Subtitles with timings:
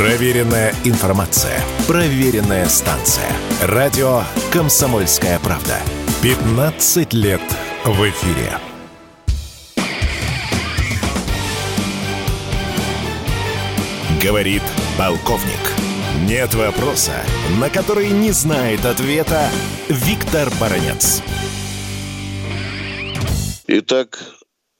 [0.00, 1.60] Проверенная информация.
[1.86, 3.30] Проверенная станция.
[3.60, 5.76] Радио «Комсомольская правда».
[6.22, 7.42] 15 лет
[7.84, 8.50] в эфире.
[14.22, 14.62] Говорит
[14.96, 15.60] полковник.
[16.26, 17.22] Нет вопроса,
[17.60, 19.50] на который не знает ответа
[19.90, 21.22] Виктор Баранец.
[23.66, 24.18] Итак,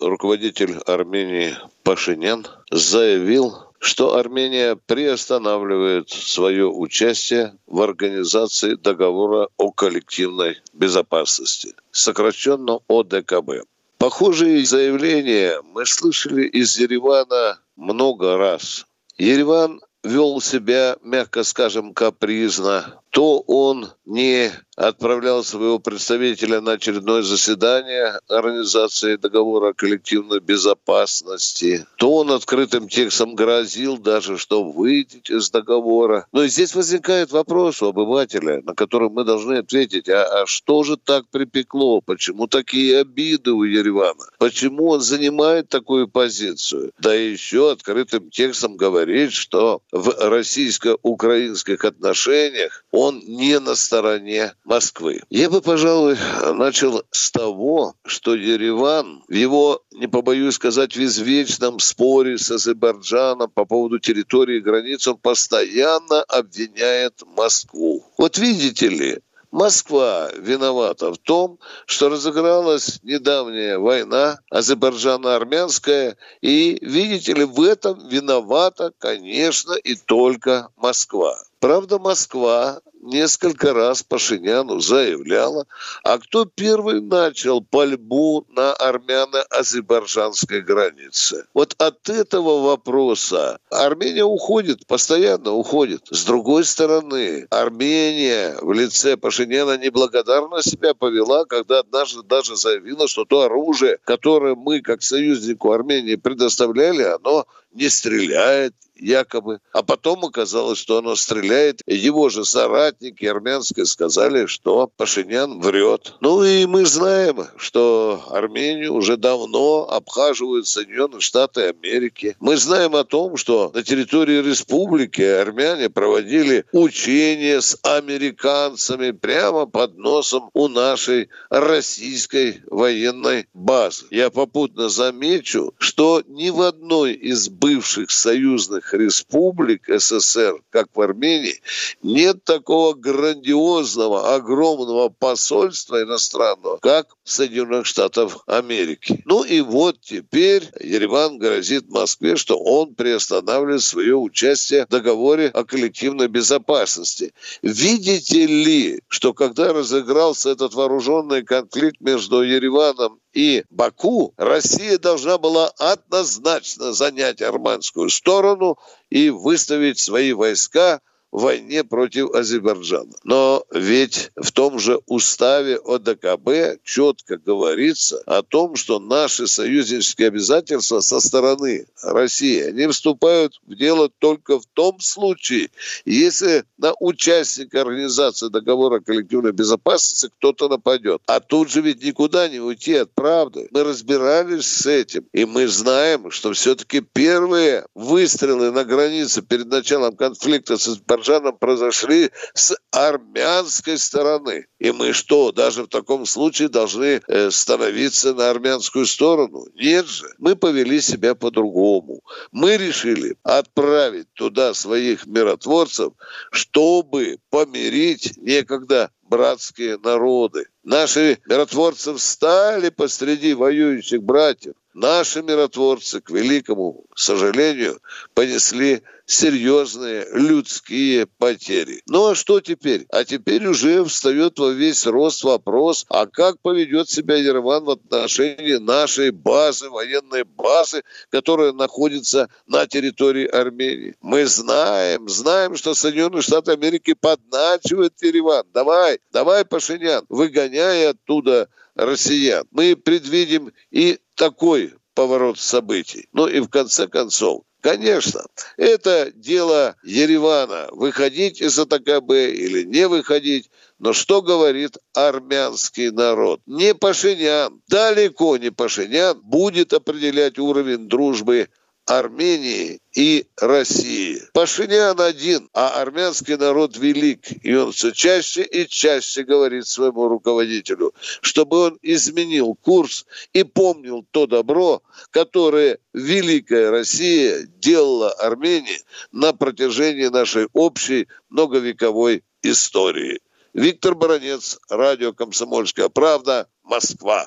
[0.01, 11.75] руководитель Армении Пашинян заявил, что Армения приостанавливает свое участие в организации договора о коллективной безопасности,
[11.91, 13.65] сокращенно ОДКБ.
[13.97, 18.87] Похожие заявления мы слышали из Еревана много раз.
[19.17, 28.19] Ереван вел себя, мягко скажем, капризно, то он не отправлял своего представителя на очередное заседание
[28.29, 36.27] Организации договора о коллективной безопасности, то он открытым текстом грозил даже, что выйдет из договора.
[36.33, 40.97] Но здесь возникает вопрос у обывателя, на который мы должны ответить, а, а что же
[40.97, 42.01] так припекло?
[42.01, 44.25] Почему такие обиды у Еревана?
[44.39, 46.93] Почему он занимает такую позицию?
[46.99, 55.23] Да еще открытым текстом говорит, что в российско-украинских отношениях он не на стороне Москвы.
[55.31, 56.19] Я бы, пожалуй,
[56.53, 63.51] начал с того, что Ереван в его, не побоюсь сказать, в извечном споре с Азербайджаном
[63.51, 68.05] по поводу территории и границ, он постоянно обвиняет Москву.
[68.19, 69.19] Вот видите ли,
[69.51, 78.93] Москва виновата в том, что разыгралась недавняя война азербайджано-армянская, и, видите ли, в этом виновата,
[78.99, 81.37] конечно, и только Москва.
[81.61, 85.67] Правда, Москва несколько раз Пашиняну заявляла,
[86.05, 91.47] а кто первый начал пальбу на армяно-азербайджанской границе?
[91.55, 96.03] Вот от этого вопроса Армения уходит, постоянно уходит.
[96.11, 103.25] С другой стороны, Армения в лице Пашиняна неблагодарно себя повела, когда однажды даже заявила, что
[103.25, 109.61] то оружие, которое мы как союзнику Армении предоставляли, оно не стреляет, якобы.
[109.73, 111.83] А потом оказалось, что оно стреляет.
[111.87, 112.45] Его же
[112.91, 116.15] соратники армянские сказали, что Пашинян врет.
[116.21, 122.37] Ну и мы знаем, что Армению уже давно обхаживают Соединенные Штаты Америки.
[122.41, 129.97] Мы знаем о том, что на территории республики армяне проводили учения с американцами прямо под
[129.97, 134.07] носом у нашей российской военной базы.
[134.11, 141.61] Я попутно замечу, что ни в одной из бывших союзных республик СССР, как в Армении,
[142.03, 149.23] нет такого грандиозного, огромного посольства иностранного, как Соединенных Штатов Америки.
[149.25, 155.65] Ну и вот теперь Ереван грозит Москве, что он приостанавливает свое участие в договоре о
[155.65, 157.33] коллективной безопасности.
[157.63, 165.69] Видите ли, что когда разыгрался этот вооруженный конфликт между Ереваном и Баку, Россия должна была
[165.79, 168.77] однозначно занять армянскую сторону
[169.09, 171.01] и выставить свои войска
[171.33, 173.13] войне против Азербайджана.
[173.25, 181.01] Но ведь в том же уставе ОДКБ четко говорится о том, что наши союзнические обязательства
[181.01, 185.71] со стороны России, они вступают в дело только в том случае,
[186.05, 191.23] если на участника организации договора коллективной безопасности кто-то нападет.
[191.27, 193.69] А тут же ведь никуда не уйти от правды.
[193.71, 200.17] Мы разбирались с этим, и мы знаем, что все-таки первые выстрелы на границе перед началом
[200.17, 204.67] конфликта с Азербайджаном азербайджаном произошли с армянской стороны.
[204.79, 209.67] И мы что, даже в таком случае должны э, становиться на армянскую сторону?
[209.75, 210.27] Нет же.
[210.39, 212.23] Мы повели себя по-другому.
[212.53, 216.13] Мы решили отправить туда своих миротворцев,
[216.51, 220.67] чтобы помирить некогда братские народы.
[220.83, 224.75] Наши миротворцы встали посреди воюющих братьев.
[224.93, 228.01] Наши миротворцы, к великому сожалению,
[228.35, 232.03] понесли серьезные людские потери.
[232.09, 233.07] Ну а что теперь?
[233.11, 238.75] А теперь уже встает во весь рост вопрос, а как поведет себя Ереван в отношении
[238.75, 244.17] нашей базы, военной базы, которая находится на территории Армении.
[244.21, 248.65] Мы знаем, знаем, что Соединенные Штаты Америки подначивают Ереван.
[248.75, 251.69] Давай, давай, Пашинян, выгоняй оттуда
[252.05, 252.67] россиян.
[252.71, 256.29] Мы предвидим и такой поворот событий.
[256.33, 258.45] Ну и в конце концов, Конечно,
[258.77, 263.71] это дело Еревана, выходить из АТКБ или не выходить.
[263.99, 266.61] Но что говорит армянский народ?
[266.67, 271.69] Не Пашинян, далеко не Пашинян будет определять уровень дружбы
[272.11, 274.43] Армении и России.
[274.53, 277.47] Пашинян один, а армянский народ велик.
[277.65, 284.27] И он все чаще и чаще говорит своему руководителю, чтобы он изменил курс и помнил
[284.33, 288.99] то добро, которое Великая Россия делала Армении
[289.31, 293.39] на протяжении нашей общей многовековой истории.
[293.73, 297.47] Виктор Баранец, радио «Комсомольская правда», Москва.